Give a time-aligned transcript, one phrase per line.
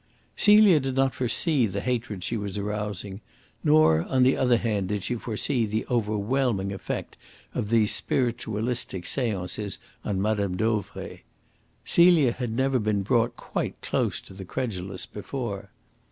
[0.35, 3.21] Celia did not foresee the hatred she was arousing;
[3.63, 7.17] nor, on the other hand, did she foresee the overwhelming effect
[7.53, 10.55] of these spiritualistic seances on Mme.
[10.57, 11.21] Dauvray.
[11.85, 15.69] Celia had never been brought quite close to the credulous before.